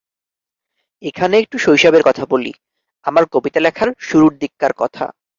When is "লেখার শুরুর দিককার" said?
3.59-4.73